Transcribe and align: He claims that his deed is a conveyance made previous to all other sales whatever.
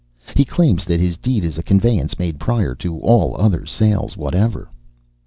He 0.35 0.45
claims 0.45 0.83
that 0.85 0.99
his 0.99 1.15
deed 1.15 1.45
is 1.45 1.59
a 1.59 1.61
conveyance 1.61 2.17
made 2.17 2.39
previous 2.39 2.75
to 2.79 2.97
all 3.01 3.39
other 3.39 3.67
sales 3.67 4.17
whatever. 4.17 4.67